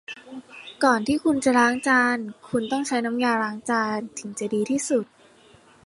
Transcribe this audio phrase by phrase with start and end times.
[0.05, 0.21] ถ้า
[1.23, 2.17] คุณกำลังจะล้างจาน
[2.49, 5.05] คุณต้องใช้น้ำยาล้างจานถึงจะดีที่สุด